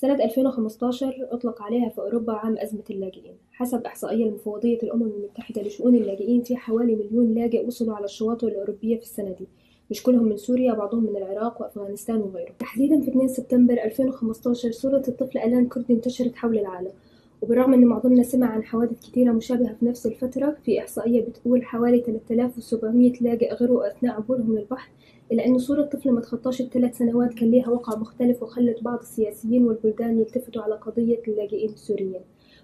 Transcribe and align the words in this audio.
سنة 0.00 0.24
2015 0.24 1.28
أطلق 1.30 1.62
عليها 1.62 1.88
في 1.88 1.98
أوروبا 2.00 2.32
عام 2.32 2.58
أزمة 2.58 2.84
اللاجئين. 2.90 3.34
حسب 3.52 3.84
إحصائية 3.86 4.24
لمفوضية 4.24 4.78
الأمم 4.82 5.02
المتحدة 5.02 5.62
لشؤون 5.62 5.94
اللاجئين 5.94 6.42
في 6.42 6.56
حوالي 6.56 6.94
مليون 6.96 7.34
لاجئ 7.34 7.66
وصلوا 7.66 7.94
على 7.94 8.04
الشواطئ 8.04 8.46
الأوروبية 8.46 8.96
في 8.96 9.02
السنة 9.02 9.30
دي 9.30 9.46
مش 9.90 10.02
كلهم 10.02 10.24
من 10.24 10.36
سوريا 10.36 10.72
بعضهم 10.72 11.02
من 11.02 11.16
العراق 11.16 11.62
وأفغانستان 11.62 12.16
وغيره 12.16 12.52
تحديدا 12.58 13.00
في 13.00 13.08
2 13.10 13.28
سبتمبر 13.28 13.74
2015 13.84 14.70
صورة 14.72 15.02
الطفل 15.08 15.38
ألان 15.38 15.66
كردي 15.68 15.92
انتشرت 15.92 16.36
حول 16.36 16.58
العالم. 16.58 16.90
وبالرغم 17.42 17.74
إن 17.74 17.84
معظمنا 17.86 18.22
سمع 18.22 18.46
عن 18.46 18.62
حوادث 18.64 19.00
كتيرة 19.00 19.32
مشابهة 19.32 19.74
في 19.74 19.86
نفس 19.86 20.06
الفترة 20.06 20.56
في 20.64 20.78
إحصائية 20.80 21.20
بتقول 21.24 21.64
حوالي 21.64 22.00
3700 22.00 23.12
لاجئ 23.20 23.54
غرقوا 23.54 23.88
أثناء 23.92 24.14
عبورهم 24.16 24.58
للبحر 24.58 24.90
إلا 25.32 25.46
أن 25.46 25.58
صورة 25.58 25.82
طفل 25.82 26.10
ما 26.12 26.20
تخطاش 26.20 26.60
الثلاث 26.60 26.98
سنوات 26.98 27.34
كان 27.34 27.50
ليها 27.50 27.68
وقع 27.68 27.98
مختلف 27.98 28.42
وخلت 28.42 28.82
بعض 28.82 28.98
السياسيين 28.98 29.64
والبلدان 29.66 30.18
يلتفتوا 30.18 30.62
على 30.62 30.74
قضية 30.74 31.22
اللاجئين 31.28 31.70
السوريين. 31.70 32.20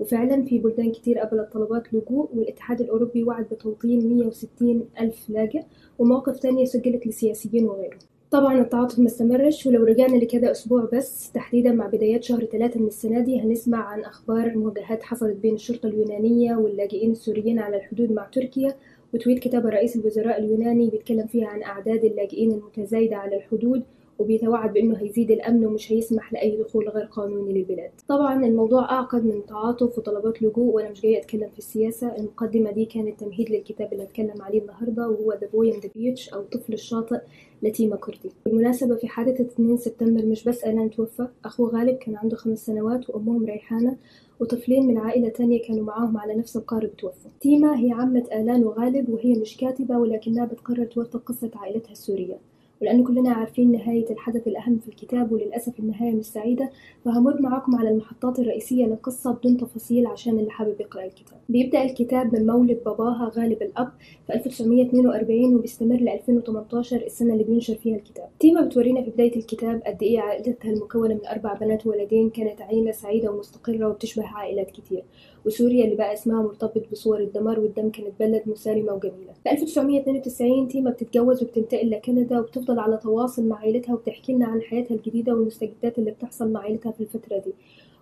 وفعلا 0.00 0.42
في 0.44 0.58
بلدان 0.58 0.92
كتير 0.92 1.18
قبلت 1.18 1.52
طلبات 1.52 1.94
لجوء 1.94 2.28
والاتحاد 2.34 2.80
الأوروبي 2.80 3.24
وعد 3.24 3.44
بتوطين 3.52 4.14
160 4.16 4.88
ألف 5.00 5.30
لاجئ 5.30 5.62
ومواقف 5.98 6.38
تانية 6.38 6.64
سجلت 6.64 7.06
لسياسيين 7.06 7.64
وغيره 7.68 7.98
طبعا 8.36 8.60
التعاطف 8.60 8.98
مستمرش 8.98 9.66
ولو 9.66 9.84
رجعنا 9.84 10.16
لكده 10.16 10.50
أسبوع 10.50 10.88
بس 10.92 11.32
تحديدا 11.32 11.72
مع 11.72 11.86
بدايات 11.86 12.24
شهر 12.24 12.44
ثلاثة 12.44 12.80
من 12.80 12.86
السنة 12.86 13.20
دي 13.20 13.40
هنسمع 13.40 13.78
عن 13.78 14.00
أخبار 14.04 14.58
مواجهات 14.58 15.02
حصلت 15.02 15.36
بين 15.36 15.54
الشرطة 15.54 15.86
اليونانية 15.86 16.56
واللاجئين 16.56 17.10
السوريين 17.12 17.58
على 17.58 17.76
الحدود 17.76 18.12
مع 18.12 18.26
تركيا 18.32 18.74
وتويت 19.14 19.38
كتبها 19.38 19.70
رئيس 19.70 19.96
الوزراء 19.96 20.38
اليوناني 20.38 20.90
بيتكلم 20.90 21.26
فيها 21.26 21.48
عن 21.48 21.62
أعداد 21.62 22.04
اللاجئين 22.04 22.52
المتزايدة 22.52 23.16
على 23.16 23.36
الحدود 23.36 23.82
وبيتوعد 24.18 24.72
بأنه 24.72 24.96
هيزيد 24.96 25.30
الأمن 25.30 25.66
ومش 25.66 25.92
هيسمح 25.92 26.32
لأي 26.32 26.56
دخول 26.56 26.88
غير 26.88 27.04
قانوني 27.04 27.52
للبلاد. 27.52 27.90
طبعا 28.08 28.46
الموضوع 28.46 28.90
أعقد 28.90 29.24
من 29.24 29.46
تعاطف 29.46 29.98
وطلبات 29.98 30.42
لجوء 30.42 30.74
وأنا 30.74 30.90
مش 30.90 31.00
جاية 31.00 31.18
أتكلم 31.18 31.48
في 31.48 31.58
السياسة. 31.58 32.16
المقدمة 32.16 32.70
دي 32.70 32.84
كانت 32.84 33.20
تمهيد 33.20 33.50
للكتاب 33.50 33.92
اللي 33.92 34.04
هتكلم 34.04 34.42
عليه 34.42 34.60
النهاردة 34.60 35.08
وهو 35.08 35.38
Boy 35.52 35.74
and 35.74 35.80
the 35.80 35.88
Beach 35.88 36.34
أو 36.34 36.42
طفل 36.42 36.72
الشاطئ 36.72 37.20
لتيما 37.62 37.96
كردي. 37.96 38.30
بالمناسبة 38.44 38.94
في 38.96 39.08
حادثة 39.08 39.44
2 39.44 39.76
سبتمبر 39.76 40.26
مش 40.26 40.44
بس 40.44 40.64
ألان 40.64 40.90
توفى 40.90 41.28
أخوه 41.44 41.70
غالب 41.70 41.96
كان 41.96 42.16
عنده 42.16 42.36
خمس 42.36 42.66
سنوات 42.66 43.10
وأمهم 43.10 43.44
ريحانة 43.44 43.96
وطفلين 44.40 44.86
من 44.86 44.98
عائلة 44.98 45.28
تانية 45.28 45.62
كانوا 45.62 45.84
معاهم 45.84 46.16
على 46.18 46.34
نفس 46.34 46.56
القارب 46.56 46.96
توفوا 46.96 47.30
تيما 47.40 47.78
هي 47.80 47.92
عمة 47.92 48.24
آلان 48.32 48.64
وغالب 48.64 49.08
وهي 49.08 49.32
مش 49.34 49.56
كاتبة 49.56 49.98
ولكنها 49.98 50.44
بتقرر 50.44 50.84
توثق 50.84 51.22
قصة 51.22 51.50
عائلتها 51.54 51.92
السورية. 51.92 52.38
ولأن 52.82 53.04
كلنا 53.04 53.30
عارفين 53.30 53.72
نهاية 53.72 54.10
الحدث 54.10 54.46
الأهم 54.48 54.78
في 54.78 54.88
الكتاب 54.88 55.32
وللأسف 55.32 55.80
النهاية 55.80 56.12
مش 56.12 56.24
سعيدة 56.24 56.70
فهمر 57.04 57.42
معاكم 57.42 57.76
على 57.76 57.88
المحطات 57.88 58.38
الرئيسية 58.38 58.84
للقصة 58.86 59.32
بدون 59.32 59.56
تفاصيل 59.56 60.06
عشان 60.06 60.38
اللي 60.38 60.50
حابب 60.50 60.80
يقرأ 60.80 61.04
الكتاب. 61.04 61.38
بيبدأ 61.48 61.82
الكتاب 61.84 62.34
من 62.34 62.46
مولد 62.46 62.78
باباها 62.86 63.30
غالب 63.36 63.62
الأب 63.62 63.88
في 64.26 64.34
1942 64.34 65.54
وبيستمر 65.54 65.96
ل 65.96 66.08
2018 66.08 66.96
السنة 66.96 67.32
اللي 67.32 67.44
بينشر 67.44 67.74
فيها 67.74 67.96
الكتاب. 67.96 68.28
تيما 68.40 68.60
بتورينا 68.60 69.02
في 69.02 69.10
بداية 69.10 69.36
الكتاب 69.36 69.82
قد 69.86 70.02
إيه 70.02 70.20
عائلتها 70.20 70.70
المكونة 70.72 71.14
من 71.14 71.26
أربع 71.26 71.54
بنات 71.54 71.86
وولدين 71.86 72.30
كانت 72.30 72.62
عيلة 72.62 72.90
سعيدة 72.92 73.30
ومستقرة 73.32 73.88
وبتشبه 73.88 74.26
عائلات 74.26 74.70
كتير. 74.70 75.02
وسوريا 75.46 75.84
اللي 75.84 75.96
بقى 75.96 76.12
اسمها 76.12 76.42
مرتبط 76.42 76.82
بصور 76.92 77.20
الدمار 77.20 77.60
والدم 77.60 77.90
كانت 77.90 78.10
بلد 78.20 78.42
مسالمة 78.46 78.92
وجميلة. 78.92 79.32
في 79.44 79.50
1992 79.50 80.68
تيما 80.68 80.90
بتتجوز 80.90 81.42
وبتنتقل 81.42 81.90
لكندا 81.90 82.40
وبتفضل 82.40 82.65
على 82.70 82.96
تواصل 82.96 83.48
مع 83.48 83.58
عيلتها 83.58 83.94
وبتحكي 83.94 84.32
لنا 84.32 84.46
عن 84.46 84.62
حياتها 84.62 84.94
الجديدة 84.94 85.34
والمستجدات 85.34 85.98
اللي 85.98 86.10
بتحصل 86.10 86.52
مع 86.52 86.60
عيلتها 86.60 86.92
في 86.92 87.00
الفترة 87.00 87.38
دي. 87.38 87.52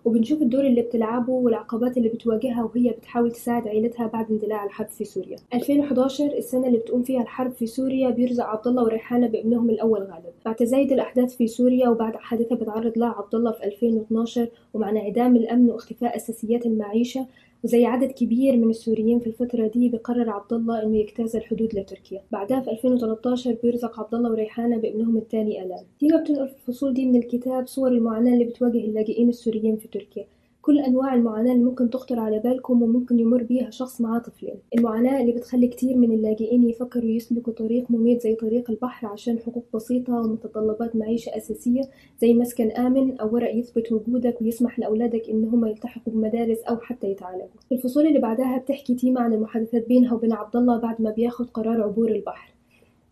وبنشوف 0.05 0.41
الدور 0.41 0.65
اللي 0.65 0.81
بتلعبه 0.81 1.33
والعقبات 1.33 1.97
اللي 1.97 2.09
بتواجهها 2.09 2.63
وهي 2.63 2.89
بتحاول 2.89 3.31
تساعد 3.31 3.67
عيلتها 3.67 4.07
بعد 4.07 4.31
اندلاع 4.31 4.65
الحرب 4.65 4.87
في 4.87 5.05
سوريا. 5.05 5.37
2011 5.53 6.25
السنة 6.37 6.67
اللي 6.67 6.77
بتقوم 6.77 7.03
فيها 7.03 7.21
الحرب 7.21 7.51
في 7.51 7.67
سوريا 7.67 8.09
بيرزق 8.09 8.43
عبد 8.43 8.67
الله 8.67 8.83
وريحانة 8.83 9.27
بابنهم 9.27 9.69
الأول 9.69 9.99
غالب. 10.01 10.33
بعد 10.45 10.55
تزايد 10.55 10.91
الأحداث 10.91 11.35
في 11.35 11.47
سوريا 11.47 11.89
وبعد 11.89 12.15
حادثة 12.15 12.55
بتعرض 12.55 12.97
لها 12.97 13.09
عبد 13.09 13.35
الله 13.35 13.51
في 13.51 13.63
2012 13.65 14.47
ومع 14.73 14.89
انعدام 14.89 15.35
الأمن 15.35 15.69
واختفاء 15.69 16.15
أساسيات 16.15 16.65
المعيشة 16.65 17.25
وزي 17.65 17.85
عدد 17.85 18.11
كبير 18.11 18.57
من 18.57 18.69
السوريين 18.69 19.19
في 19.19 19.27
الفترة 19.27 19.67
دي 19.67 19.89
بقرر 19.89 20.29
عبد 20.29 20.53
الله 20.53 20.83
إنه 20.83 20.97
يجتاز 20.97 21.35
الحدود 21.35 21.75
لتركيا. 21.75 22.21
بعدها 22.31 22.61
في 22.61 22.71
2013 22.71 23.57
بيرزق 23.63 23.99
عبد 23.99 24.15
الله 24.15 24.31
وريحانة 24.31 24.77
بابنهم 24.77 25.17
الثاني 25.17 25.63
ألان. 25.63 25.83
تيما 25.99 26.21
بتنقل 26.21 26.47
في 26.47 26.55
الفصول 26.55 26.93
دي 26.93 27.05
من 27.05 27.15
الكتاب 27.15 27.67
صور 27.67 27.87
المعاناة 27.91 28.33
اللي 28.33 28.45
بتواجه 28.45 28.77
اللاجئين 28.77 29.29
السوريين 29.29 29.77
في 29.77 29.87
تركيا. 29.87 30.25
كل 30.65 30.79
أنواع 30.79 31.13
المعاناة 31.15 31.51
اللي 31.53 31.63
ممكن 31.63 31.89
تخطر 31.89 32.19
على 32.19 32.39
بالكم 32.39 32.81
وممكن 32.81 33.19
يمر 33.19 33.43
بيها 33.43 33.69
شخص 33.69 34.01
معاه 34.01 34.19
طفلين. 34.19 34.55
المعاناة 34.77 35.21
اللي 35.21 35.31
بتخلي 35.31 35.67
كتير 35.67 35.97
من 35.97 36.11
اللاجئين 36.11 36.69
يفكروا 36.69 37.09
يسلكوا 37.09 37.53
طريق 37.53 37.91
مميت 37.91 38.21
زي 38.21 38.35
طريق 38.35 38.69
البحر 38.69 39.07
عشان 39.07 39.39
حقوق 39.39 39.65
بسيطة 39.73 40.13
ومتطلبات 40.13 40.95
معيشة 40.95 41.37
أساسية 41.37 41.81
زي 42.21 42.33
مسكن 42.33 42.71
آمن 42.71 43.17
أو 43.19 43.33
ورق 43.33 43.55
يثبت 43.55 43.91
وجودك 43.91 44.41
ويسمح 44.41 44.79
لأولادك 44.79 45.29
إن 45.29 45.45
هم 45.45 45.65
يلتحقوا 45.65 46.13
بمدارس 46.13 46.59
أو 46.59 46.77
حتى 46.77 47.07
يتعالجوا 47.11 47.47
في 47.69 47.75
الفصول 47.75 48.07
اللي 48.07 48.19
بعدها 48.19 48.57
بتحكي 48.57 48.95
تيما 48.95 49.21
عن 49.21 49.33
المحادثات 49.33 49.87
بينها 49.87 50.13
وبين 50.13 50.33
عبد 50.33 50.55
الله 50.55 50.77
بعد 50.79 51.01
ما 51.01 51.11
بياخد 51.11 51.49
قرار 51.49 51.81
عبور 51.81 52.11
البحر. 52.11 52.53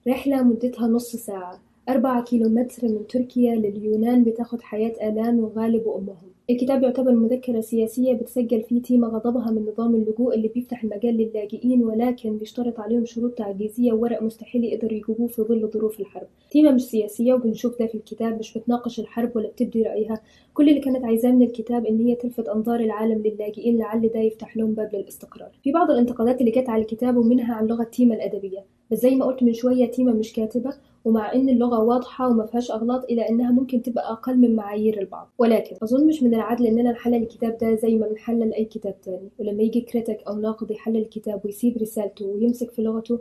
رحلة 0.07 0.43
مدتها 0.43 0.87
نص 0.87 1.15
ساعة 1.15 1.59
أربعة 1.89 2.23
كيلومتر 2.23 2.87
من 2.87 3.07
تركيا 3.07 3.55
لليونان 3.55 4.23
بتاخد 4.23 4.61
حياة 4.61 5.09
آلان 5.09 5.39
وغالب 5.39 5.87
وأمهم 5.87 6.32
الكتاب 6.49 6.83
يعتبر 6.83 7.11
مذكرة 7.11 7.61
سياسية 7.61 8.13
بتسجل 8.13 8.63
فيه 8.63 8.81
تيما 8.81 9.07
غضبها 9.07 9.51
من 9.51 9.65
نظام 9.65 9.95
اللجوء 9.95 10.35
اللي 10.35 10.47
بيفتح 10.47 10.83
المجال 10.83 11.17
للاجئين 11.17 11.83
ولكن 11.83 12.37
بيشترط 12.37 12.79
عليهم 12.79 13.05
شروط 13.05 13.31
تعجيزية 13.31 13.93
وورق 13.93 14.23
مستحيل 14.23 14.63
يقدروا 14.63 14.93
يجيبوه 14.93 15.27
في 15.27 15.41
ظل 15.41 15.69
ظروف 15.73 15.99
الحرب. 15.99 16.27
تيما 16.51 16.71
مش 16.71 16.81
سياسية 16.81 17.33
وبنشوف 17.33 17.79
ده 17.79 17.87
في 17.87 17.95
الكتاب 17.95 18.39
مش 18.39 18.57
بتناقش 18.57 18.99
الحرب 18.99 19.31
ولا 19.35 19.47
بتبدي 19.47 19.83
رأيها. 19.83 20.21
كل 20.53 20.69
اللي 20.69 20.79
كانت 20.79 21.05
عايزاه 21.05 21.31
من 21.31 21.41
الكتاب 21.41 21.85
إن 21.85 21.99
هي 21.99 22.15
تلفت 22.15 22.49
أنظار 22.49 22.79
العالم 22.79 23.21
للاجئين 23.25 23.77
لعل 23.77 24.07
ده 24.09 24.19
يفتح 24.19 24.57
لهم 24.57 24.73
باب 24.73 24.95
للاستقرار. 24.95 25.49
في 25.63 25.71
بعض 25.71 25.91
الانتقادات 25.91 26.39
اللي 26.41 26.51
جت 26.51 26.69
على 26.69 26.81
الكتاب 26.81 27.17
ومنها 27.17 27.53
عن 27.55 27.67
لغة 27.67 27.83
تيما 27.83 28.15
الأدبية. 28.15 28.65
بس 28.91 28.99
زي 28.99 29.15
ما 29.15 29.25
قلت 29.25 29.43
من 29.43 29.53
شوية 29.53 29.85
تيما 29.91 30.11
مش 30.13 30.33
كاتبة 30.33 30.73
ومع 31.05 31.33
إن 31.33 31.49
اللغة 31.49 31.79
واضحة 31.83 32.29
وما 32.29 32.45
فيهاش 32.45 32.71
أغلاط 32.71 33.03
إلى 33.03 33.29
إنها 33.29 33.51
ممكن 33.51 33.81
تبقى 33.81 34.11
أقل 34.11 34.37
من 34.37 34.55
معايير 34.55 34.99
البعض. 35.01 35.29
ولكن 35.37 35.75
أظن 35.83 36.07
مش 36.07 36.23
من 36.23 36.33
العدل 36.33 36.67
إننا 36.67 36.91
نحلل 36.91 37.15
الكتاب 37.15 37.57
ده 37.57 37.75
زي 37.75 37.95
ما 37.97 38.07
بنحلل 38.07 38.53
أي 38.53 38.65
كتاب 38.65 39.01
تاني. 39.01 39.29
ولما 39.39 39.63
يجي 39.63 39.81
كريتيك 39.81 40.17
أو 40.27 40.35
ناقد 40.35 40.71
يحلل 40.71 40.97
الكتاب 40.97 41.41
ويسيب 41.45 41.77
رسالته 41.77 42.25
ويمسك 42.25 42.71
في 42.71 42.81
لغته 42.81 43.19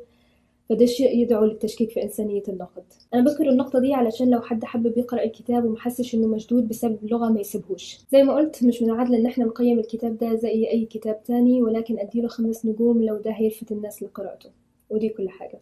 فده 0.68 0.86
شيء 0.86 1.18
يدعو 1.18 1.44
للتشكيك 1.44 1.90
في 1.90 2.02
إنسانية 2.02 2.42
الناقد 2.48 2.82
أنا 3.14 3.22
بذكر 3.24 3.48
النقطة 3.48 3.78
دي 3.80 3.94
علشان 3.94 4.30
لو 4.30 4.40
حد 4.40 4.64
حابب 4.64 4.98
يقرأ 4.98 5.22
الكتاب 5.24 5.64
ومحسش 5.64 6.14
إنه 6.14 6.26
مشدود 6.26 6.68
بسبب 6.68 6.98
اللغة 7.04 7.28
ما 7.28 7.40
يسيبهوش. 7.40 7.98
زي 8.12 8.22
ما 8.22 8.34
قلت 8.34 8.64
مش 8.64 8.82
من 8.82 8.90
العدل 8.90 9.14
إن 9.14 9.26
إحنا 9.26 9.44
نقيم 9.44 9.78
الكتاب 9.78 10.18
ده 10.18 10.34
زي 10.34 10.70
أي 10.70 10.84
كتاب 10.84 11.22
تاني 11.24 11.62
ولكن 11.62 11.98
أديله 11.98 12.28
خمس 12.28 12.66
نجوم 12.66 13.02
لو 13.02 13.16
ده 13.16 13.30
هيلفت 13.30 13.72
الناس 13.72 14.02
لقراءته. 14.02 14.50
ودي 14.92 15.08
كل 15.08 15.28
حاجة. 15.30 15.60